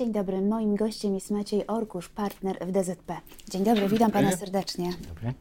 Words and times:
Dzień 0.00 0.12
dobry, 0.12 0.40
moim 0.40 0.76
gościem 0.76 1.14
jest 1.14 1.30
Maciej 1.30 1.66
Orkusz, 1.66 2.08
partner 2.08 2.58
w 2.66 2.72
DZP. 2.72 3.16
Dzień 3.48 3.64
dobry, 3.64 3.88
witam 3.88 4.10
Pana 4.10 4.36
serdecznie. 4.36 4.84
Dzień 4.84 5.06
dobry. 5.08 5.32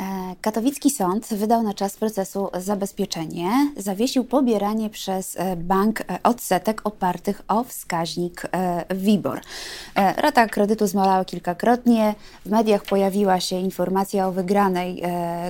E, 0.00 0.36
katowicki 0.40 0.90
sąd 0.90 1.26
wydał 1.26 1.62
na 1.62 1.74
czas 1.74 1.96
procesu 1.96 2.48
zabezpieczenie, 2.58 3.50
zawiesił 3.76 4.24
pobieranie 4.24 4.90
przez 4.90 5.36
e, 5.36 5.56
bank 5.56 6.00
e, 6.00 6.18
odsetek 6.22 6.80
opartych 6.84 7.42
o 7.48 7.64
wskaźnik 7.64 8.42
WIBOR. 8.94 9.40
Rata 10.16 10.46
kredytu 10.46 10.86
zmalała 10.86 11.24
kilkakrotnie, 11.24 12.14
w 12.46 12.50
mediach 12.50 12.84
pojawiła 12.84 13.40
się 13.40 13.56
informacja 13.56 14.28
o 14.28 14.32
wygranej 14.32 15.02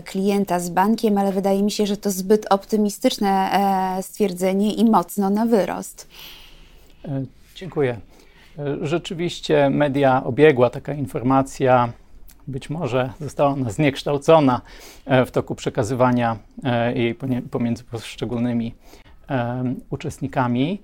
klienta 0.04 0.60
z 0.60 0.68
bankiem, 0.70 1.18
ale 1.18 1.32
wydaje 1.32 1.62
mi 1.62 1.70
się, 1.70 1.86
że 1.86 1.96
to 1.96 2.10
zbyt 2.10 2.46
optymistyczne 2.50 3.50
stwierdzenie 4.02 4.74
i 4.74 4.84
mocno 4.84 5.30
na 5.30 5.46
wyrost. 5.46 6.08
Dziękuję. 7.54 8.00
Rzeczywiście 8.82 9.70
media 9.70 10.24
obiegła 10.24 10.70
taka 10.70 10.92
informacja 10.92 11.92
być 12.46 12.70
może 12.70 13.12
została 13.20 13.50
ona 13.50 13.70
zniekształcona 13.70 14.60
e, 15.06 15.26
w 15.26 15.30
toku 15.30 15.54
przekazywania 15.54 16.36
e, 16.64 16.94
jej 16.94 17.14
pomiędzy 17.50 17.84
poszczególnymi 17.84 18.74
e, 19.30 19.64
uczestnikami. 19.90 20.82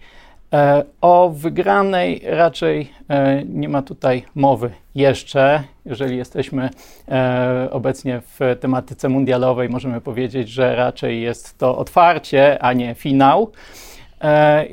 O 1.01 1.31
wygranej 1.35 2.23
raczej 2.25 2.93
nie 3.47 3.69
ma 3.69 3.83
tutaj 3.83 4.25
mowy 4.35 4.71
jeszcze. 4.95 5.63
Jeżeli 5.85 6.17
jesteśmy 6.17 6.71
obecnie 7.71 8.21
w 8.21 8.57
tematyce 8.61 9.09
mundialowej, 9.09 9.69
możemy 9.69 10.01
powiedzieć, 10.01 10.49
że 10.49 10.77
raczej 10.77 11.23
jest 11.23 11.59
to 11.59 11.79
otwarcie, 11.79 12.63
a 12.63 12.73
nie 12.73 12.95
finał. 12.95 13.53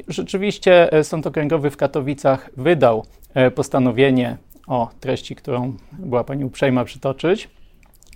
Rzeczywiście 0.08 0.90
Sąd 1.04 1.28
Okręgowy 1.28 1.70
w 1.70 1.78
Katowicach 1.78 2.50
wydał 2.58 3.06
postanowienie 3.56 4.38
o 4.68 4.90
treści, 5.00 5.36
którą 5.36 5.74
była 5.92 6.24
Pani 6.24 6.46
uprzejma 6.46 6.86
przytoczyć. 6.86 7.50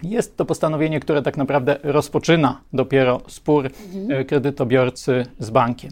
Jest 0.03 0.37
to 0.37 0.45
postanowienie, 0.45 0.99
które 0.99 1.21
tak 1.21 1.37
naprawdę 1.37 1.77
rozpoczyna 1.83 2.61
dopiero 2.73 3.21
spór 3.27 3.65
mhm. 3.65 4.25
kredytobiorcy 4.25 5.25
z 5.39 5.49
bankiem. 5.49 5.91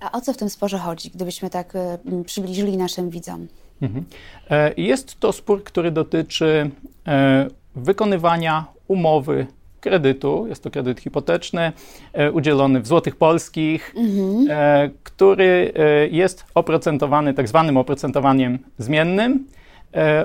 A 0.00 0.12
o 0.12 0.20
co 0.20 0.32
w 0.32 0.36
tym 0.36 0.50
sporze 0.50 0.78
chodzi, 0.78 1.10
gdybyśmy 1.10 1.50
tak 1.50 1.76
e, 1.76 1.98
przybliżyli 2.24 2.76
naszym 2.76 3.10
widzom? 3.10 3.48
Mhm. 3.82 4.04
E, 4.50 4.72
jest 4.76 5.20
to 5.20 5.32
spór, 5.32 5.64
który 5.64 5.90
dotyczy 5.90 6.70
wykonywania 7.76 8.64
umowy 8.88 9.46
kredytu. 9.86 10.46
Jest 10.48 10.62
to 10.62 10.70
kredyt 10.70 11.00
hipoteczny, 11.00 11.72
e, 12.12 12.32
udzielony 12.32 12.80
w 12.80 12.86
złotych 12.86 13.16
polskich, 13.16 13.94
mhm. 13.96 14.46
e, 14.50 14.90
który 15.02 15.72
e, 15.74 16.08
jest 16.08 16.44
oprocentowany 16.54 17.34
tak 17.34 17.48
zwanym 17.48 17.76
oprocentowaniem 17.76 18.58
zmiennym, 18.78 19.46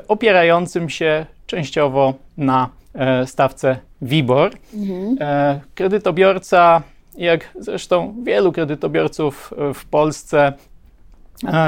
opierającym 0.07 0.89
się 0.89 1.25
częściowo 1.47 2.13
na 2.37 2.69
stawce 3.25 3.77
WIBOR. 4.01 4.51
Mhm. 4.73 5.17
Kredytobiorca, 5.75 6.81
jak 7.17 7.49
zresztą 7.59 8.15
wielu 8.23 8.51
kredytobiorców 8.51 9.53
w 9.73 9.85
Polsce, 9.85 10.53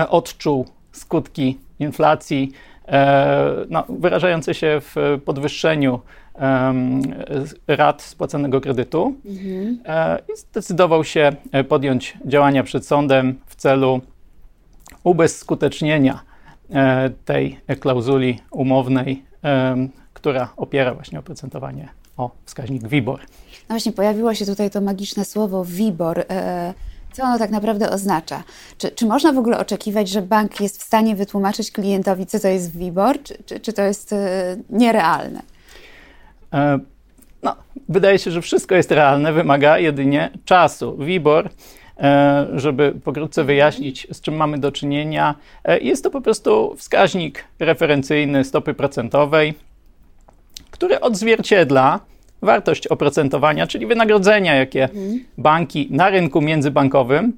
odczuł 0.09 0.65
skutki 0.91 1.57
inflacji, 1.79 2.51
no, 3.69 3.83
wyrażające 3.89 4.53
się 4.53 4.81
w 4.81 4.95
podwyższeniu 5.25 5.99
rat 7.67 8.01
spłaconego 8.01 8.61
kredytu 8.61 9.15
mhm. 9.25 9.79
E, 9.85 10.19
i 10.33 10.37
zdecydował 10.37 11.03
się 11.03 11.31
e, 11.51 11.63
podjąć 11.63 12.17
działania 12.25 12.63
przed 12.63 12.87
sądem 12.87 13.39
w 13.45 13.55
celu 13.55 14.01
ubezskutecznienia 15.03 16.19
e, 16.69 17.09
tej 17.25 17.59
klauzuli 17.79 18.39
umownej, 18.51 19.23
która 20.13 20.53
opiera 20.57 20.93
właśnie 20.93 21.19
oprocentowanie 21.19 21.89
o 22.17 22.31
wskaźnik 22.45 22.87
WIBOR. 22.87 23.19
No 23.19 23.67
właśnie, 23.67 23.91
pojawiło 23.91 24.33
się 24.33 24.45
tutaj 24.45 24.69
to 24.69 24.81
magiczne 24.81 25.25
słowo 25.25 25.65
WIBOR. 25.65 26.25
Co 27.13 27.23
ono 27.23 27.39
tak 27.39 27.51
naprawdę 27.51 27.89
oznacza? 27.89 28.43
Czy, 28.77 28.91
czy 28.91 29.05
można 29.05 29.33
w 29.33 29.37
ogóle 29.37 29.57
oczekiwać, 29.57 30.09
że 30.09 30.21
bank 30.21 30.61
jest 30.61 30.79
w 30.79 30.83
stanie 30.83 31.15
wytłumaczyć 31.15 31.71
klientowi, 31.71 32.25
co 32.25 32.39
to 32.39 32.47
jest 32.47 32.77
WIBOR, 32.77 33.23
czy, 33.23 33.43
czy, 33.45 33.59
czy 33.59 33.73
to 33.73 33.81
jest 33.81 34.15
nierealne? 34.69 35.41
E, 36.53 36.79
no, 37.43 37.55
wydaje 37.89 38.19
się, 38.19 38.31
że 38.31 38.41
wszystko 38.41 38.75
jest 38.75 38.91
realne, 38.91 39.33
wymaga 39.33 39.79
jedynie 39.79 40.31
czasu. 40.45 40.97
WIBOR, 40.97 41.49
e, 41.97 42.47
żeby 42.53 42.93
pokrótce 43.03 43.43
wyjaśnić, 43.43 44.07
z 44.11 44.21
czym 44.21 44.35
mamy 44.35 44.57
do 44.57 44.71
czynienia, 44.71 45.35
e, 45.63 45.79
jest 45.79 46.03
to 46.03 46.09
po 46.09 46.21
prostu 46.21 46.75
wskaźnik 46.77 47.43
referencyjny 47.59 48.43
stopy 48.43 48.73
procentowej, 48.73 49.53
który 50.71 50.99
odzwierciedla 50.99 51.99
wartość 52.43 52.87
oprocentowania, 52.87 53.67
czyli 53.67 53.85
wynagrodzenia, 53.85 54.55
jakie 54.55 54.83
mhm. 54.83 55.25
banki 55.37 55.87
na 55.91 56.09
rynku 56.09 56.41
międzybankowym 56.41 57.37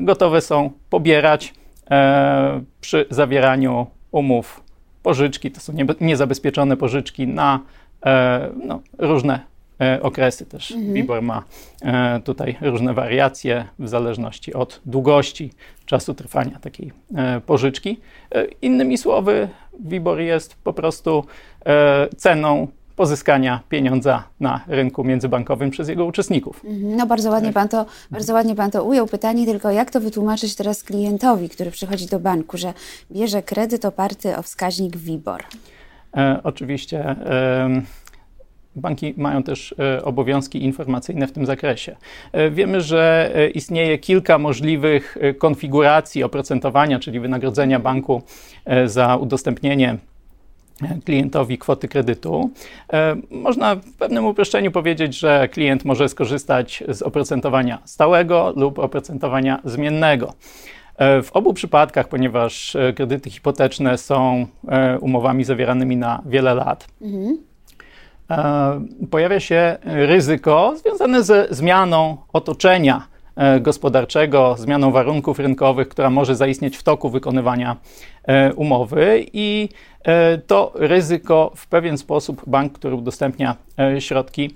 gotowe 0.00 0.40
są 0.40 0.70
pobierać 0.90 1.54
przy 2.80 3.06
zawieraniu 3.10 3.86
umów 4.10 4.60
pożyczki. 5.02 5.50
To 5.50 5.60
są 5.60 5.72
niezabezpieczone 6.00 6.76
pożyczki 6.76 7.26
na 7.26 7.60
E, 8.06 8.50
no, 8.64 8.80
różne 8.98 9.40
e, 9.80 10.02
okresy 10.02 10.46
też. 10.46 10.72
Mhm. 10.72 10.94
WIBOR 10.94 11.22
ma 11.22 11.42
e, 11.82 12.20
tutaj 12.24 12.56
różne 12.60 12.94
wariacje 12.94 13.64
w 13.78 13.88
zależności 13.88 14.54
od 14.54 14.80
długości 14.86 15.50
czasu 15.86 16.14
trwania 16.14 16.58
takiej 16.58 16.92
pożyczki. 17.46 18.00
Innymi 18.62 18.98
słowy, 18.98 19.48
WIBOR 19.80 20.20
jest 20.20 20.54
po 20.64 20.72
prostu 20.72 21.24
ceną 22.16 22.68
pozyskania 22.96 23.60
pieniądza 23.68 24.22
na 24.40 24.60
rynku 24.66 25.04
międzybankowym 25.04 25.70
przez 25.70 25.88
jego 25.88 26.04
uczestników. 26.04 26.62
No 26.80 27.06
bardzo 27.06 27.30
ładnie, 27.30 27.52
pan 27.52 27.68
to, 27.68 27.86
bardzo 28.10 28.32
ładnie 28.34 28.54
pan 28.54 28.70
to 28.70 28.84
ujął. 28.84 29.06
Pytanie 29.06 29.46
tylko, 29.46 29.70
jak 29.70 29.90
to 29.90 30.00
wytłumaczyć 30.00 30.56
teraz 30.56 30.82
klientowi, 30.82 31.48
który 31.48 31.70
przychodzi 31.70 32.06
do 32.06 32.20
banku, 32.20 32.56
że 32.56 32.72
bierze 33.12 33.42
kredyt 33.42 33.84
oparty 33.84 34.36
o 34.36 34.42
wskaźnik 34.42 34.96
WIBOR? 34.96 35.42
E, 36.16 36.40
oczywiście 36.44 37.00
e, 37.00 37.82
banki 38.76 39.14
mają 39.16 39.42
też 39.42 39.74
e, 39.78 40.04
obowiązki 40.04 40.64
informacyjne 40.64 41.26
w 41.26 41.32
tym 41.32 41.46
zakresie. 41.46 41.96
Wiemy, 42.50 42.80
że 42.80 43.30
istnieje 43.54 43.98
kilka 43.98 44.38
możliwych 44.38 45.16
konfiguracji 45.38 46.22
oprocentowania, 46.22 46.98
czyli 46.98 47.20
wynagrodzenia 47.20 47.80
banku 47.80 48.22
za 48.86 49.16
udostępnienie 49.16 49.98
klientowi 51.04 51.58
kwoty 51.58 51.88
kredytu. 51.88 52.50
Można 53.30 53.74
w 53.74 53.92
pewnym 53.98 54.26
uproszczeniu 54.26 54.70
powiedzieć, 54.72 55.18
że 55.18 55.48
klient 55.48 55.84
może 55.84 56.08
skorzystać 56.08 56.84
z 56.88 57.02
oprocentowania 57.02 57.78
stałego 57.84 58.52
lub 58.56 58.78
oprocentowania 58.78 59.60
zmiennego. 59.64 60.34
E, 60.98 61.22
w 61.22 61.32
obu 61.32 61.54
przypadkach, 61.54 62.08
ponieważ 62.08 62.76
e, 62.76 62.92
kredyty 62.92 63.30
hipoteczne 63.30 63.98
są 63.98 64.46
e, 64.68 64.98
umowami 64.98 65.44
zawieranymi 65.44 65.96
na 65.96 66.22
wiele 66.26 66.54
lat, 66.54 66.88
mhm. 67.02 67.38
pojawia 69.10 69.40
się 69.40 69.76
ryzyko 69.84 70.74
związane 70.76 71.22
ze 71.22 71.46
zmianą 71.50 72.16
otoczenia 72.32 73.06
gospodarczego, 73.60 74.54
zmianą 74.58 74.90
warunków 74.90 75.38
rynkowych, 75.38 75.88
która 75.88 76.10
może 76.10 76.36
zaistnieć 76.36 76.76
w 76.76 76.82
toku 76.82 77.10
wykonywania 77.10 77.76
umowy, 78.56 79.26
i 79.32 79.68
to 80.46 80.72
ryzyko 80.74 81.52
w 81.56 81.66
pewien 81.66 81.98
sposób 81.98 82.42
bank, 82.46 82.72
który 82.72 82.94
udostępnia 82.94 83.56
środki, 83.98 84.54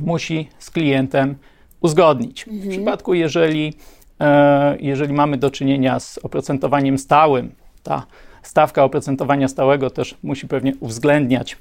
musi 0.00 0.48
z 0.58 0.70
klientem 0.70 1.36
uzgodnić. 1.80 2.48
Mhm. 2.48 2.62
W 2.62 2.68
przypadku, 2.68 3.14
jeżeli 3.14 3.72
E, 4.20 4.76
jeżeli 4.80 5.12
mamy 5.12 5.36
do 5.36 5.50
czynienia 5.50 6.00
z 6.00 6.18
oprocentowaniem 6.18 6.98
stałym, 6.98 7.52
ta 7.82 8.06
stawka 8.42 8.84
oprocentowania 8.84 9.48
stałego 9.48 9.90
też 9.90 10.16
musi 10.22 10.48
pewnie 10.48 10.72
uwzględniać 10.80 11.56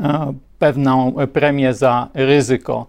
e, 0.00 0.32
pewną 0.58 1.14
premię 1.32 1.74
za 1.74 2.08
ryzyko 2.14 2.86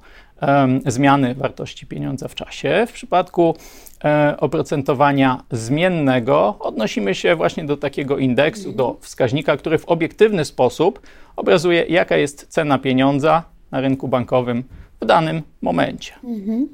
zmiany 0.85 1.35
wartości 1.35 1.87
pieniądza 1.87 2.27
w 2.27 2.35
czasie. 2.35 2.85
W 2.87 2.91
przypadku 2.91 3.55
e, 4.03 4.35
oprocentowania 4.39 5.43
zmiennego 5.51 6.55
odnosimy 6.59 7.15
się 7.15 7.35
właśnie 7.35 7.65
do 7.65 7.77
takiego 7.77 8.17
indeksu, 8.17 8.71
do 8.71 8.97
wskaźnika, 8.99 9.57
który 9.57 9.77
w 9.77 9.85
obiektywny 9.85 10.45
sposób 10.45 11.01
obrazuje, 11.35 11.85
jaka 11.89 12.17
jest 12.17 12.47
cena 12.47 12.77
pieniądza 12.77 13.43
na 13.71 13.81
rynku 13.81 14.07
bankowym 14.07 14.63
w 15.01 15.05
danym 15.05 15.41
momencie. 15.61 16.13
Mhm. 16.23 16.67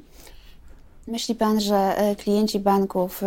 Myśli 1.06 1.34
Pan, 1.34 1.60
że 1.60 1.76
e, 1.76 2.16
klienci 2.16 2.60
banków, 2.60 3.22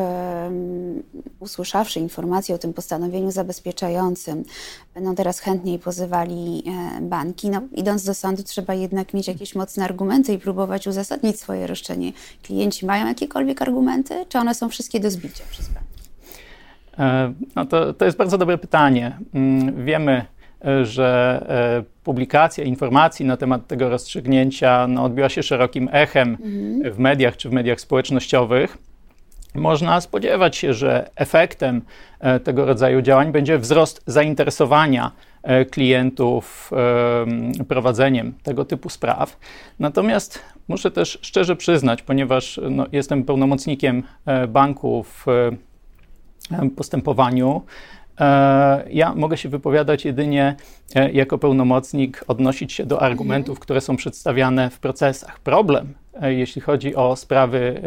usłyszawszy 1.40 2.00
informację 2.00 2.56
o 2.56 2.58
tym 2.58 2.74
postanowieniu 2.74 3.32
zabezpieczającym, 3.32 4.44
będą 4.94 5.16
teraz 5.16 5.40
chętniej 5.40 5.80
pozywali 5.80 6.64
e, 6.68 7.02
banki? 7.02 7.50
No, 7.50 7.62
idąc 7.72 8.04
do 8.04 8.14
sądu, 8.14 8.44
trzeba 8.44 8.74
jednak 8.74 9.14
mieć 9.14 9.28
jakieś 9.28 9.56
mocne 9.56 9.86
argumenty 9.86 10.34
i 10.34 10.40
próbować 10.40 10.88
uzasadnić 10.88 11.40
swoje 11.40 11.68
roszczenie. 11.68 12.12
Klienci 12.44 12.86
mają 12.86 13.08
jakiekolwiek 13.08 13.62
argumenty, 13.62 14.26
czy 14.30 14.40
one 14.40 14.56
są 14.56 14.70
wszystkie 14.70 15.00
do 15.00 15.12
zbicia 15.12 15.44
przez 15.52 15.70
banki? 15.70 15.94
No 17.56 17.66
to, 17.66 17.94
to 17.94 18.06
jest 18.06 18.18
bardzo 18.18 18.38
dobre 18.38 18.58
pytanie. 18.58 19.18
Mm, 19.34 19.86
wiemy, 19.86 20.26
że 20.84 21.46
publikacja 22.04 22.64
informacji 22.64 23.26
na 23.26 23.38
temat 23.38 23.68
tego 23.68 23.90
rozstrzygnięcia 23.90 24.88
no, 24.88 25.04
odbiła 25.04 25.30
się 25.30 25.44
szerokim 25.44 25.90
echem 25.92 26.30
mhm. 26.30 26.94
w 26.94 27.00
mediach 27.00 27.38
czy 27.38 27.50
w 27.50 27.54
mediach 27.54 27.82
społecznościowych. 27.82 28.78
Można 29.56 30.02
spodziewać 30.02 30.56
się, 30.56 30.74
że 30.74 31.10
efektem 31.16 31.82
tego 32.44 32.66
rodzaju 32.66 33.02
działań 33.02 33.32
będzie 33.32 33.58
wzrost 33.58 34.04
zainteresowania 34.06 35.12
E, 35.44 35.66
klientów 35.66 36.72
prowadzeniem 37.68 38.34
tego 38.44 38.66
typu 38.66 38.90
spraw. 38.90 39.38
Natomiast 39.80 40.40
muszę 40.68 40.92
też 40.92 41.20
szczerze 41.22 41.56
przyznać, 41.56 42.02
ponieważ 42.02 42.60
no, 42.72 42.86
jestem 42.92 43.24
pełnomocnikiem 43.24 44.04
e, 44.26 44.48
banku 44.48 45.04
w 45.04 45.26
e, 45.28 46.70
postępowaniu, 46.76 47.62
ja 48.90 49.16
mogę 49.16 49.38
się 49.38 49.50
wypowiadać 49.50 50.06
jedynie 50.06 50.56
jako 51.14 51.38
pełnomocnik, 51.38 52.24
odnosić 52.28 52.74
się 52.74 52.86
do 52.86 53.02
argumentów, 53.02 53.60
które 53.60 53.82
są 53.82 53.96
przedstawiane 53.96 54.70
w 54.70 54.80
procesach. 54.80 55.40
Problem, 55.40 55.94
jeśli 56.22 56.62
chodzi 56.62 56.96
o 56.96 57.16
sprawy 57.16 57.82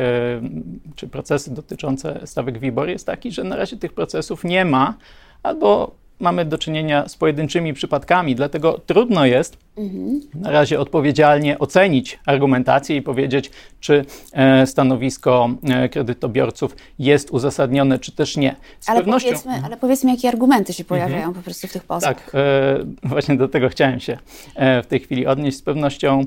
czy 0.94 1.08
procesy 1.08 1.54
dotyczące 1.54 2.20
stawek 2.24 2.58
WIBOR, 2.58 2.88
jest 2.88 3.06
taki, 3.06 3.32
że 3.32 3.44
na 3.44 3.56
razie 3.56 3.76
tych 3.76 3.92
procesów 3.92 4.44
nie 4.44 4.64
ma 4.64 4.94
albo 5.42 5.94
mamy 6.20 6.44
do 6.44 6.58
czynienia 6.58 7.08
z 7.08 7.16
pojedynczymi 7.16 7.74
przypadkami, 7.74 8.34
dlatego 8.34 8.78
trudno 8.86 9.26
jest 9.26 9.58
mhm. 9.76 10.20
na 10.34 10.50
razie 10.50 10.80
odpowiedzialnie 10.80 11.58
ocenić 11.58 12.18
argumentację 12.26 12.96
i 12.96 13.02
powiedzieć, 13.02 13.50
czy 13.80 14.04
e, 14.32 14.66
stanowisko 14.66 15.50
e, 15.62 15.88
kredytobiorców 15.88 16.76
jest 16.98 17.30
uzasadnione, 17.30 17.98
czy 17.98 18.12
też 18.12 18.36
nie. 18.36 18.56
Z 18.80 18.88
ale, 18.88 19.00
pewnością... 19.00 19.28
powiedzmy, 19.28 19.52
ale 19.64 19.76
powiedzmy, 19.76 20.10
jakie 20.10 20.28
argumenty 20.28 20.72
się 20.72 20.84
pojawiają 20.84 21.16
mhm. 21.16 21.34
po 21.34 21.42
prostu 21.42 21.68
w 21.68 21.72
tych 21.72 21.84
pozwach. 21.84 22.24
Tak, 22.24 22.34
e, 22.34 23.08
właśnie 23.08 23.36
do 23.36 23.48
tego 23.48 23.68
chciałem 23.68 24.00
się 24.00 24.18
w 24.56 24.86
tej 24.88 25.00
chwili 25.00 25.26
odnieść. 25.26 25.58
Z 25.58 25.62
pewnością 25.62 26.24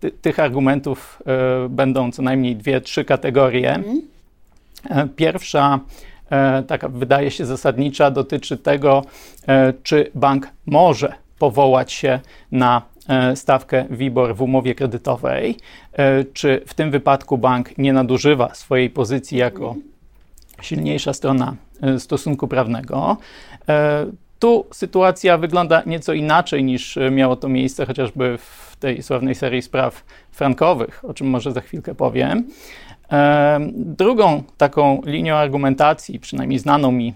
ty, 0.00 0.10
tych 0.10 0.38
argumentów 0.38 1.22
będą 1.68 2.12
co 2.12 2.22
najmniej 2.22 2.56
dwie, 2.56 2.80
trzy 2.80 3.04
kategorie. 3.04 3.74
Mhm. 3.74 4.02
Pierwsza 5.16 5.80
taka 6.66 6.88
wydaje 6.88 7.30
się 7.30 7.46
zasadnicza, 7.46 8.10
dotyczy 8.10 8.56
tego, 8.56 9.04
e, 9.48 9.72
czy 9.82 10.10
bank 10.14 10.48
może 10.66 11.12
powołać 11.38 11.92
się 11.92 12.20
na 12.52 12.82
e, 13.08 13.36
stawkę 13.36 13.84
WIBOR 13.90 14.36
w 14.36 14.42
umowie 14.42 14.74
kredytowej, 14.74 15.56
czy 16.32 16.62
w 16.66 16.74
tym 16.74 16.90
wypadku 16.90 17.38
bank 17.38 17.78
nie 17.78 17.92
nadużywa 17.92 18.54
swojej 18.54 18.90
pozycji 18.90 19.38
jako 19.38 19.74
silniejsza 20.62 21.12
strona 21.12 21.56
stosunku 21.98 22.48
prawnego. 22.48 23.16
Tu 24.38 24.66
sytuacja 24.72 25.38
wygląda 25.38 25.82
nieco 25.86 26.12
inaczej 26.12 26.64
niż 26.64 26.98
miało 27.10 27.36
to 27.36 27.48
miejsce 27.48 27.86
chociażby 27.86 28.38
w 28.38 28.76
tej 28.80 29.02
sławnej 29.02 29.34
serii 29.34 29.62
spraw 29.62 30.04
frankowych, 30.32 31.04
o 31.04 31.14
czym 31.14 31.26
może 31.26 31.52
za 31.52 31.60
chwilkę 31.60 31.94
powiem. 31.94 32.44
Drugą 33.74 34.42
taką 34.58 35.00
linią 35.04 35.34
argumentacji, 35.34 36.20
przynajmniej 36.20 36.58
znaną 36.58 36.92
mi 36.92 37.14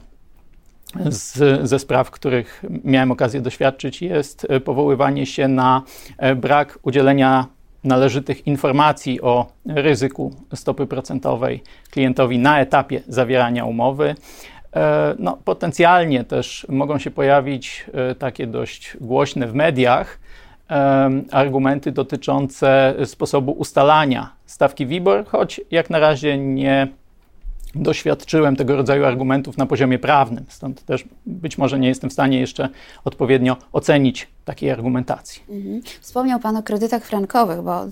z, 1.07 1.69
ze 1.69 1.79
spraw, 1.79 2.11
których 2.11 2.65
miałem 2.85 3.11
okazję 3.11 3.41
doświadczyć, 3.41 4.03
jest 4.03 4.47
e, 4.51 4.61
powoływanie 4.61 5.27
się 5.27 5.49
na 5.49 5.83
e, 6.19 6.35
brak 6.35 6.79
udzielenia 6.83 7.47
należytych 7.85 8.47
informacji 8.47 9.21
o 9.21 9.47
ryzyku 9.67 10.35
stopy 10.55 10.87
procentowej 10.87 11.63
klientowi 11.91 12.39
na 12.39 12.61
etapie 12.61 13.01
zawierania 13.09 13.65
umowy. 13.65 14.15
E, 14.77 15.15
no, 15.19 15.39
potencjalnie 15.45 16.25
też 16.25 16.67
mogą 16.69 16.99
się 16.99 17.11
pojawić 17.11 17.87
takie 18.19 18.47
dość 18.47 18.97
głośne 19.01 19.47
w 19.47 19.55
mediach 19.55 20.19
argumenty 21.31 21.93
dotyczące 21.93 22.95
sposobu 23.05 23.53
ustalania 23.53 24.33
stawki 24.47 24.87
WIBOR, 24.87 25.27
choć 25.27 25.61
jak 25.71 25.91
na 25.91 25.99
razie 25.99 26.39
nie 26.39 26.89
doświadczyłem 27.75 28.57
tego 28.57 28.77
rodzaju 28.77 29.05
argumentów 29.05 29.59
na 29.59 29.67
poziomie 29.67 29.99
prawnym, 29.99 30.45
stąd 30.49 30.85
też 30.85 31.05
być 31.27 31.59
może 31.59 31.79
nie 31.79 31.89
jestem 31.89 32.11
w 32.11 32.13
stanie 32.13 32.41
jeszcze 32.41 32.69
odpowiednio 33.05 33.57
ocenić 33.73 34.29
takiej 34.45 34.71
argumentacji. 34.71 35.43
Mhm. 35.49 35.83
Wspomniał 36.01 36.41
Pan 36.41 36.57
o 36.57 36.63
kredytach 36.63 37.05
frankowych, 37.05 37.63
bo 37.63 37.85
y, 37.85 37.91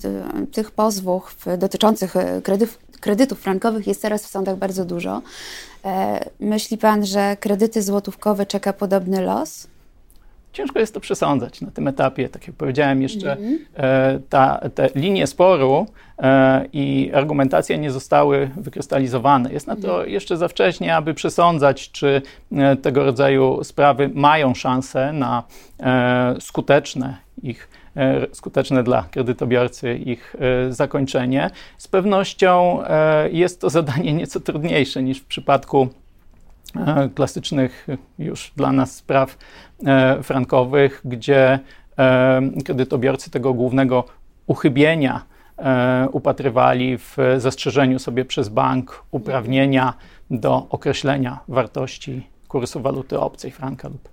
tych 0.52 0.70
pozwów 0.70 1.44
dotyczących 1.58 2.16
y, 2.16 2.42
kredytów, 2.42 2.78
kredytów 3.00 3.40
frankowych 3.40 3.86
jest 3.86 4.02
teraz 4.02 4.26
w 4.26 4.28
sądach 4.28 4.56
bardzo 4.56 4.84
dużo. 4.84 5.22
E, 5.84 6.24
myśli 6.40 6.78
Pan, 6.78 7.06
że 7.06 7.36
kredyty 7.40 7.82
złotówkowe 7.82 8.46
czeka 8.46 8.72
podobny 8.72 9.20
los? 9.20 9.66
Ciężko 10.56 10.78
jest 10.78 10.94
to 10.94 11.00
przesądzać 11.00 11.60
na 11.60 11.70
tym 11.70 11.88
etapie. 11.88 12.28
Tak 12.28 12.46
jak 12.46 12.56
powiedziałem, 12.56 13.02
jeszcze 13.02 13.32
mm 13.32 13.58
-hmm. 13.58 14.18
ta, 14.28 14.60
te 14.74 14.88
linie 14.94 15.26
sporu 15.26 15.86
e, 16.18 16.66
i 16.72 17.10
argumentacja 17.14 17.76
nie 17.76 17.90
zostały 17.90 18.50
wykrystalizowane. 18.56 19.52
Jest 19.52 19.66
na 19.66 19.76
to 19.76 19.98
-hmm. 19.98 20.08
jeszcze 20.08 20.36
za 20.36 20.48
wcześnie, 20.48 20.96
aby 20.96 21.14
przesądzać, 21.14 21.90
czy 21.90 22.22
e, 22.52 22.76
tego 22.76 23.04
rodzaju 23.04 23.64
sprawy 23.64 24.10
mają 24.14 24.54
szansę 24.54 25.12
na 25.12 25.42
skuteczne 26.40 27.16
ich 27.42 27.68
skuteczne 28.32 28.82
dla 28.82 29.04
kredytobiorcy 29.10 29.94
ich 29.94 30.36
zakończenie. 30.70 31.50
Z 31.78 31.88
pewnością 31.88 32.78
jest 33.32 33.60
to 33.60 33.70
zadanie 33.70 34.12
nieco 34.12 34.40
trudniejsze 34.40 35.02
niż 35.02 35.20
w 35.20 35.24
przypadku 35.24 35.88
E, 35.88 36.05
klasycznych 37.14 37.86
już 38.18 38.52
dla 38.56 38.72
nas 38.72 38.96
spraw 38.96 39.38
e, 39.86 40.22
frankowych, 40.22 41.00
gdzie 41.04 41.58
e, 41.98 42.42
kredytobiorcy 42.64 43.30
tego 43.30 43.54
głównego 43.54 44.04
uchybienia 44.46 45.22
upatrywali 46.12 46.98
w 46.98 47.16
zastrzeżeniu 47.36 47.98
sobie 47.98 48.24
przez 48.24 48.48
bank 48.48 49.02
uprawnienia 49.10 49.94
do 50.30 50.66
określenia 50.70 51.38
wartości 51.48 52.26
kursu 52.46 52.80
waluty 52.80 53.20
obcej, 53.20 53.50
franka 53.50 53.88
lub 53.88 54.08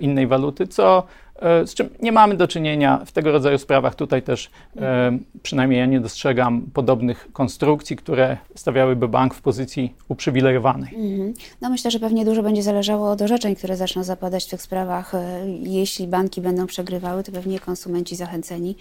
innej 0.00 0.26
waluty, 0.26 0.66
co 0.66 1.06
E, 1.42 1.66
z 1.66 1.74
czym 1.74 1.88
nie 2.02 2.12
mamy 2.12 2.36
do 2.36 2.48
czynienia 2.48 3.02
w 3.06 3.12
tego 3.12 3.32
rodzaju 3.32 3.58
sprawach. 3.58 3.94
Tutaj 3.94 4.22
też 4.22 4.50
e, 4.76 5.18
przynajmniej 5.42 5.80
ja 5.80 5.86
nie 5.86 6.00
dostrzegam 6.00 6.62
podobnych 6.62 7.28
konstrukcji, 7.32 7.96
które 7.96 8.36
stawiałyby 8.54 9.08
bank 9.08 9.34
w 9.34 9.42
pozycji 9.42 9.94
uprzywilejowanej. 10.08 10.94
Mhm. 10.94 11.34
No 11.60 11.70
myślę, 11.70 11.90
że 11.90 12.00
pewnie 12.00 12.24
dużo 12.24 12.42
będzie 12.42 12.62
zależało 12.62 13.10
od 13.10 13.22
orzeczeń, 13.22 13.56
które 13.56 13.76
zaczną 13.76 14.04
zapadać 14.04 14.44
w 14.44 14.48
tych 14.48 14.62
sprawach. 14.62 15.14
E, 15.14 15.48
jeśli 15.62 16.06
banki 16.06 16.40
będą 16.40 16.66
przegrywały, 16.66 17.22
to 17.22 17.32
pewnie 17.32 17.60
konsumenci 17.60 18.16
zachęceni 18.16 18.76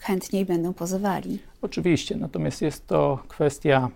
chętniej 0.00 0.44
będą 0.44 0.72
pozywali. 0.72 1.38
Oczywiście, 1.62 2.16
natomiast 2.16 2.62
jest 2.62 2.86
to 2.86 3.18
kwestia 3.28 3.88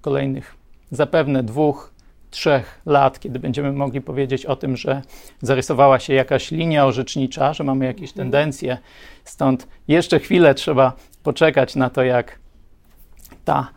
kolejnych 0.00 0.54
zapewne 0.90 1.42
dwóch, 1.42 1.93
trzech 2.34 2.80
lat, 2.86 3.20
kiedy 3.20 3.38
będziemy 3.38 3.72
mogli 3.72 4.00
powiedzieć 4.00 4.46
o 4.46 4.56
tym, 4.56 4.76
że 4.76 5.02
zarysowała 5.42 5.98
się 5.98 6.14
jakaś 6.14 6.50
linia 6.50 6.86
orzecznicza, 6.86 7.54
że 7.54 7.64
mamy 7.64 7.84
jakieś 7.84 8.10
mhm. 8.10 8.16
tendencje. 8.16 8.78
Stąd 9.24 9.68
jeszcze 9.88 10.18
chwilę 10.18 10.54
trzeba 10.54 10.92
poczekać 11.22 11.76
na 11.76 11.90
to, 11.90 12.02
jak 12.02 12.38
ta 13.44 13.68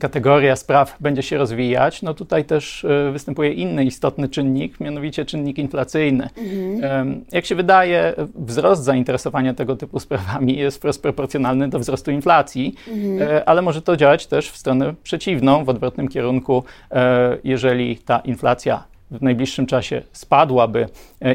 kategoria 0.00 0.56
spraw 0.56 0.96
będzie 1.00 1.22
się 1.22 1.38
rozwijać, 1.38 2.02
no 2.02 2.14
tutaj 2.14 2.44
też 2.44 2.84
e, 2.84 3.12
występuje 3.12 3.52
inny 3.52 3.84
istotny 3.84 4.28
czynnik, 4.28 4.80
mianowicie 4.80 5.24
czynnik 5.24 5.58
inflacyjny. 5.58 6.28
Mhm. 6.36 7.24
Jak 7.32 7.44
się 7.44 7.54
wydaje, 7.54 8.14
wzrost 8.34 8.82
zainteresowania 8.82 9.54
tego 9.54 9.76
typu 9.76 10.00
sprawami 10.00 10.56
jest 10.56 10.76
wprost 10.76 11.02
proporcjonalny 11.02 11.68
do 11.68 11.78
wzrostu 11.78 12.10
inflacji, 12.10 12.74
mhm. 12.88 13.22
E, 13.22 13.48
ale 13.48 13.62
może 13.62 13.82
to 13.82 13.96
działać 13.96 14.26
też 14.26 14.50
w 14.50 14.56
stronę 14.56 14.94
przeciwną, 15.02 15.64
w 15.64 15.68
odwrotnym 15.68 16.08
kierunku, 16.08 16.64
e, 16.90 17.38
jeżeli 17.44 17.96
ta 17.96 18.18
inflacja 18.18 18.84
w 19.10 19.22
najbliższym 19.22 19.66
czasie 19.66 20.02
spadłaby 20.12 20.88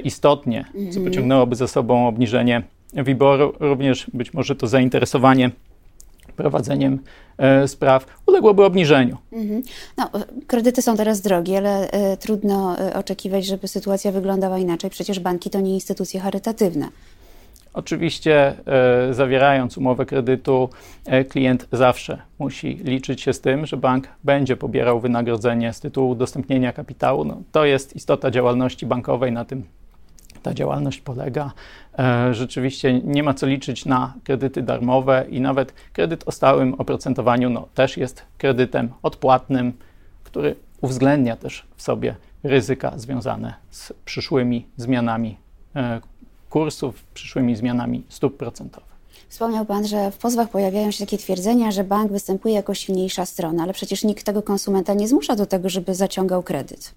istotnie, 0.03 0.59
mhm. 0.59 0.91
co 0.91 1.01
pociągnęłoby 1.01 1.55
za 1.55 1.67
sobą 1.67 2.07
obniżenie 2.07 2.61
WIBOR-u, 2.93 3.53
również 3.59 4.07
być 4.13 4.33
może 4.33 4.55
to 4.55 4.67
zainteresowanie 4.67 5.51
prowadzeniem 6.33 6.99
e, 7.37 7.67
spraw 7.67 8.05
uległoby 8.25 8.65
obniżeniu. 8.65 9.17
Mhm. 9.31 9.63
No, 9.97 10.09
kredyty 10.47 10.81
są 10.81 10.97
teraz 10.97 11.21
drogie, 11.21 11.57
ale 11.57 11.91
e, 11.91 12.17
trudno 12.17 12.79
e, 12.79 12.93
oczekiwać, 12.93 13.45
żeby 13.45 13.67
sytuacja 13.67 14.11
wyglądała 14.11 14.59
inaczej. 14.59 14.89
Przecież 14.89 15.19
banki 15.19 15.49
to 15.49 15.59
nie 15.61 15.73
instytucje 15.73 16.19
charytatywne. 16.19 16.89
Oczywiście, 17.73 18.53
e, 18.67 19.13
zawierając 19.13 19.77
umowę 19.77 20.05
kredytu, 20.05 20.69
e, 21.05 21.25
klient 21.25 21.67
zawsze 21.71 22.21
musi 22.39 22.75
liczyć 22.83 23.21
się 23.21 23.33
z 23.33 23.41
tym, 23.41 23.65
że 23.65 23.77
bank 23.77 24.07
będzie 24.23 24.57
pobierał 24.57 24.99
wynagrodzenie 24.99 25.73
z 25.73 25.79
tytułu 25.79 26.09
udostępnienia 26.09 26.73
kapitału. 26.73 27.25
No, 27.25 27.41
to 27.51 27.65
jest 27.65 27.95
istota 27.95 28.31
działalności 28.31 28.85
bankowej, 28.85 29.31
na 29.31 29.45
tym 29.45 29.63
ta 30.43 30.53
działalność 30.53 31.01
polega. 31.01 31.51
E, 31.99 32.33
rzeczywiście 32.33 32.99
nie 32.99 33.23
ma 33.23 33.33
co 33.33 33.47
liczyć 33.47 33.85
na 33.85 34.13
kredyty 34.23 34.61
darmowe 34.61 35.25
i 35.29 35.41
nawet 35.41 35.73
kredyt 35.93 36.23
o 36.27 36.31
stałym 36.31 36.73
oprocentowaniu 36.73 37.49
no, 37.49 37.67
też 37.73 37.97
jest 37.97 38.25
kredytem 38.37 38.89
odpłatnym, 39.03 39.73
który 40.23 40.55
uwzględnia 40.81 41.35
też 41.35 41.65
w 41.75 41.81
sobie 41.81 42.15
ryzyka 42.43 42.97
związane 42.97 43.53
z 43.69 43.93
przyszłymi 44.05 44.65
zmianami 44.77 45.37
e, 45.75 46.01
kursów, 46.49 47.03
przyszłymi 47.13 47.55
zmianami 47.55 48.03
stóp 48.09 48.37
procentowych. 48.37 48.92
Wspomniał 49.33 49.65
Pan, 49.65 49.87
że 49.87 50.11
w 50.11 50.17
pozwach 50.17 50.49
pojawiają 50.49 50.91
się 50.91 51.05
takie 51.05 51.17
twierdzenia, 51.17 51.71
że 51.71 51.83
bank 51.83 52.11
występuje 52.11 52.53
jako 52.53 52.73
silniejsza 52.73 53.25
strona, 53.25 53.63
ale 53.63 53.73
przecież 53.73 54.03
nikt 54.03 54.25
tego 54.25 54.41
konsumenta 54.41 54.93
nie 54.93 55.07
zmusza 55.07 55.35
do 55.35 55.45
tego, 55.45 55.69
żeby 55.69 55.95
zaciągał 55.95 56.43
kredyt. 56.43 56.93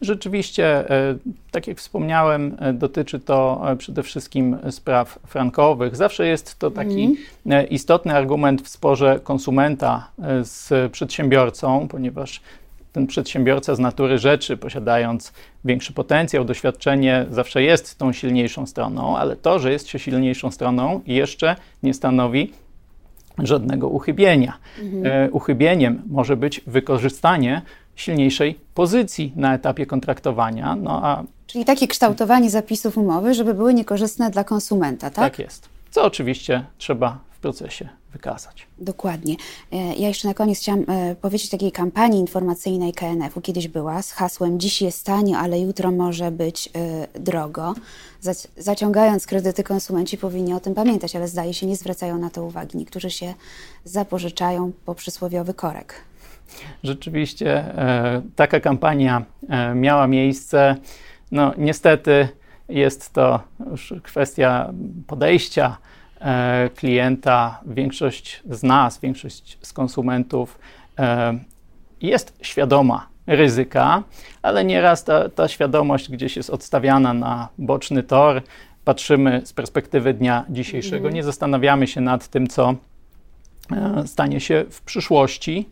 Rzeczywiście, 0.00 0.90
e, 0.90 1.18
tak 1.50 1.66
jak 1.66 1.78
wspomniałem, 1.78 2.56
e, 2.60 2.72
dotyczy 2.72 3.20
to 3.20 3.62
przede 3.78 4.02
wszystkim 4.02 4.58
spraw 4.70 5.18
frankowych. 5.26 5.96
Zawsze 5.96 6.26
jest 6.26 6.58
to 6.58 6.70
taki 6.70 7.18
mm. 7.46 7.68
istotny 7.68 8.14
argument 8.14 8.62
w 8.62 8.68
sporze 8.68 9.20
konsumenta 9.24 10.10
z 10.42 10.92
przedsiębiorcą, 10.92 11.88
ponieważ 11.88 12.40
ten 12.92 13.06
przedsiębiorca 13.06 13.74
z 13.74 13.78
natury 13.78 14.18
rzeczy, 14.18 14.56
posiadając 14.56 15.32
większy 15.64 15.92
potencjał, 15.92 16.44
doświadczenie, 16.44 17.26
zawsze 17.30 17.62
jest 17.62 17.98
tą 17.98 18.12
silniejszą 18.12 18.66
stroną, 18.66 19.16
ale 19.16 19.36
to, 19.36 19.58
że 19.58 19.72
jest 19.72 19.88
się 19.88 19.98
silniejszą 19.98 20.50
stroną, 20.50 21.00
jeszcze 21.06 21.56
nie 21.82 21.94
stanowi 21.94 22.52
żadnego 23.38 23.88
uchybienia. 23.88 24.58
Mhm. 24.82 25.06
E, 25.06 25.30
uchybieniem 25.30 26.02
może 26.06 26.36
być 26.36 26.60
wykorzystanie 26.66 27.62
silniejszej 27.96 28.58
pozycji 28.74 29.32
na 29.36 29.54
etapie 29.54 29.86
kontraktowania. 29.86 30.76
No 30.76 31.00
a 31.04 31.22
Czyli 31.46 31.64
takie 31.64 31.86
kształtowanie 31.88 32.50
zapisów 32.50 32.98
umowy, 32.98 33.34
żeby 33.34 33.54
były 33.54 33.74
niekorzystne 33.74 34.30
dla 34.30 34.44
konsumenta, 34.44 35.10
tak? 35.10 35.32
Tak 35.32 35.38
jest. 35.38 35.68
Co 35.90 36.04
oczywiście 36.04 36.64
trzeba 36.78 37.18
procesie 37.40 37.88
wykazać. 38.12 38.66
Dokładnie. 38.78 39.36
E, 39.72 39.76
ja 39.76 40.08
jeszcze 40.08 40.28
na 40.28 40.34
koniec 40.34 40.58
chciałam 40.58 40.84
e, 40.88 41.14
powiedzieć 41.14 41.50
takiej 41.50 41.72
kampanii 41.72 42.20
informacyjnej 42.20 42.92
KNF-u. 42.92 43.40
Kiedyś 43.40 43.68
była 43.68 44.02
z 44.02 44.12
hasłem 44.12 44.60
dziś 44.60 44.82
jest 44.82 45.06
tanio, 45.06 45.38
ale 45.38 45.60
jutro 45.60 45.90
może 45.90 46.30
być 46.30 46.68
e, 46.74 47.20
drogo. 47.20 47.74
Zaciągając 48.56 49.26
kredyty 49.26 49.64
konsumenci 49.64 50.18
powinni 50.18 50.54
o 50.54 50.60
tym 50.60 50.74
pamiętać, 50.74 51.16
ale 51.16 51.28
zdaje 51.28 51.54
się 51.54 51.66
nie 51.66 51.76
zwracają 51.76 52.18
na 52.18 52.30
to 52.30 52.44
uwagi. 52.44 52.78
Niektórzy 52.78 53.10
się 53.10 53.34
zapożyczają 53.84 54.72
po 54.84 54.94
przysłowiowy 54.94 55.54
korek. 55.54 55.94
Rzeczywiście 56.84 57.74
taka 58.36 58.60
kampania 58.60 59.24
miała 59.74 60.06
miejsce. 60.06 60.76
No 61.32 61.52
niestety 61.58 62.28
jest 62.68 63.12
to 63.12 63.40
już 63.70 63.94
kwestia 64.02 64.72
podejścia 65.06 65.76
klienta, 66.76 67.60
większość 67.66 68.42
z 68.50 68.62
nas, 68.62 69.00
większość 69.00 69.58
z 69.62 69.72
konsumentów 69.72 70.58
e, 70.98 71.38
jest 72.00 72.38
świadoma 72.42 73.08
ryzyka, 73.26 74.02
ale 74.42 74.64
nieraz 74.64 75.04
ta, 75.04 75.28
ta 75.28 75.48
świadomość 75.48 76.10
gdzieś 76.10 76.36
jest 76.36 76.50
odstawiana 76.50 77.14
na 77.14 77.48
boczny 77.58 78.02
tor. 78.02 78.42
Patrzymy 78.84 79.42
z 79.44 79.52
perspektywy 79.52 80.14
dnia 80.14 80.44
dzisiejszego, 80.48 80.96
mhm. 80.96 81.14
nie 81.14 81.24
zastanawiamy 81.24 81.86
się 81.86 82.00
nad 82.00 82.28
tym, 82.28 82.46
co 82.46 82.74
e, 83.72 84.06
stanie 84.06 84.40
się 84.40 84.64
w 84.70 84.82
przyszłości. 84.82 85.68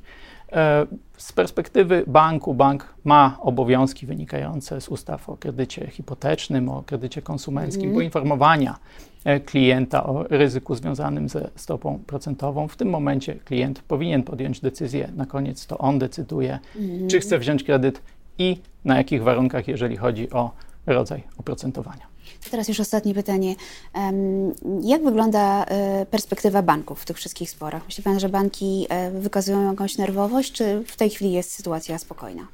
Z 1.16 1.32
perspektywy 1.32 2.04
banku, 2.06 2.54
bank 2.54 2.94
ma 3.04 3.38
obowiązki 3.40 4.06
wynikające 4.06 4.80
z 4.80 4.88
ustaw 4.88 5.28
o 5.28 5.36
kredycie 5.36 5.86
hipotecznym, 5.90 6.68
o 6.68 6.82
kredycie 6.82 7.22
konsumenckim, 7.22 7.84
mm. 7.84 7.94
poinformowania 7.94 8.70
e, 8.72 8.78
klienta 9.46 10.06
o 10.06 10.22
ryzyku 10.22 10.74
związanym 10.74 11.28
ze 11.28 11.50
stopą 11.56 11.98
procentową. 12.06 12.68
W 12.68 12.76
tym 12.76 12.88
momencie 12.88 13.34
klient 13.34 13.82
powinien 13.82 14.22
podjąć 14.22 14.60
decyzję, 14.60 15.08
na 15.16 15.26
koniec 15.26 15.66
to 15.66 15.78
on 15.78 15.98
decyduje, 15.98 16.58
mm. 16.76 17.08
czy 17.08 17.20
chce 17.20 17.38
wziąć 17.38 17.64
kredyt 17.64 18.02
i 18.38 18.56
na 18.84 18.96
jakich 18.96 19.22
warunkach, 19.22 19.68
jeżeli 19.68 19.96
chodzi 19.96 20.30
o 20.30 20.50
rodzaj 20.86 21.22
oprocentowania. 21.38 22.06
Teraz 22.50 22.68
już 22.68 22.80
ostatnie 22.80 23.14
pytanie. 23.14 23.54
Jak 24.82 25.04
wygląda 25.04 25.64
e, 25.64 26.06
perspektywa 26.06 26.62
banków 26.62 27.02
w 27.02 27.04
tych 27.04 27.16
wszystkich 27.16 27.50
sporach? 27.50 27.84
Myśli 27.84 28.04
Pan, 28.04 28.20
że 28.20 28.28
banki 28.28 28.86
e, 28.88 29.10
wykazują 29.10 29.70
jakąś 29.70 29.98
nerwowość, 29.98 30.52
czy 30.52 30.84
w 30.86 30.96
tej 30.96 31.10
chwili 31.10 31.32
jest 31.32 31.50
sytuacja 31.50 31.98
spokojna? 31.98 32.46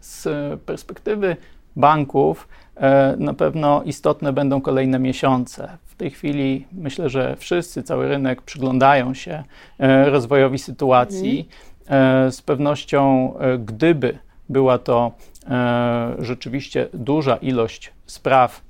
Z 0.00 0.28
perspektywy 0.60 1.36
banków 1.76 2.48
e, 2.76 3.16
na 3.18 3.34
pewno 3.34 3.82
istotne 3.82 4.32
będą 4.32 4.60
kolejne 4.60 4.98
miesiące. 4.98 5.78
W 5.84 5.94
tej 5.94 6.10
chwili 6.10 6.66
myślę, 6.72 7.08
że 7.08 7.36
wszyscy, 7.36 7.82
cały 7.82 8.08
rynek 8.08 8.42
przyglądają 8.42 9.14
się 9.14 9.44
rozwojowi 10.04 10.58
sytuacji. 10.58 11.48
Mhm. 11.80 12.32
Z 12.32 12.42
pewnością, 12.42 13.32
gdyby 13.58 14.18
była 14.48 14.78
to 14.78 15.12
e, 15.50 16.14
rzeczywiście 16.18 16.88
duża 16.94 17.36
ilość 17.36 17.92
spraw, 18.06 18.60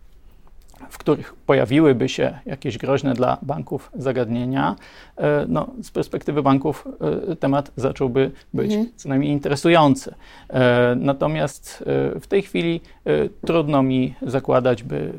w 0.91 0.99
których 0.99 1.35
pojawiłyby 1.35 2.09
się 2.09 2.39
jakieś 2.47 2.79
groźne 2.79 3.15
dla 3.15 3.39
banków 3.43 3.91
zagadnienia, 3.95 4.77
e, 5.17 5.47
no, 5.49 5.69
z 5.83 5.91
perspektywy 5.91 6.43
banków 6.43 6.89
e, 7.31 7.37
temat 7.37 7.73
zacząłby 7.77 8.31
być 8.55 8.73
mhm. 8.73 8.91
co 8.97 9.09
najmniej 9.09 9.33
interesujący. 9.33 10.15
E, 10.51 10.95
natomiast 10.97 11.85
w 12.21 12.27
tej 12.27 12.43
chwili 12.43 12.81
trudno 13.47 13.83
mi 13.83 14.15
zakładać, 14.23 14.83
by, 14.83 15.12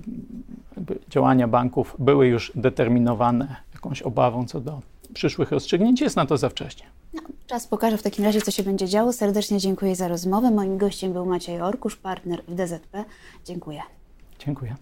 by 0.78 1.00
działania 1.10 1.48
banków 1.48 1.96
były 2.00 2.28
już 2.28 2.52
determinowane 2.56 3.56
jakąś 3.74 4.02
obawą 4.02 4.46
co 4.46 4.62
do 4.62 4.82
przyszłych 5.14 5.52
rozstrzygnięć. 5.52 6.02
Jest 6.02 6.16
na 6.16 6.26
to 6.26 6.38
za 6.38 6.50
wcześnie. 6.50 6.86
No, 7.14 7.22
czas 7.48 7.68
pokaże 7.68 7.98
w 7.98 8.04
takim 8.04 8.26
razie, 8.26 8.42
co 8.42 8.52
się 8.52 8.64
będzie 8.64 8.88
działo. 8.88 9.14
Serdecznie 9.14 9.58
dziękuję 9.58 9.96
za 9.96 10.08
rozmowę. 10.08 10.52
Moim 10.52 10.78
gościem 10.78 11.14
był 11.14 11.26
Maciej 11.26 11.62
Orkusz, 11.62 11.96
partner 11.96 12.44
w 12.48 12.56
DZP. 12.56 13.06
Dziękuję. 13.46 13.82
Dziękuję. 14.40 14.76